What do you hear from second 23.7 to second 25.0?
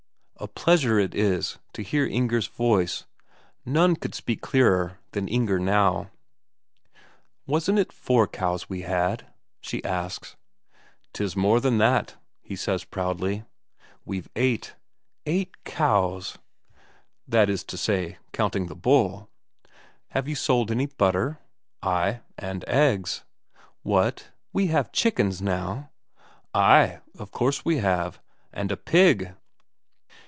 "What, have we